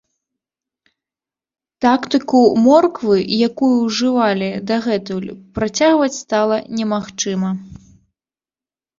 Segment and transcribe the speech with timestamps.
[1.83, 3.17] Тактыку морквы,
[3.47, 5.27] якую ўжывалі дагэтуль,
[5.59, 7.51] працягваць стала немагчыма.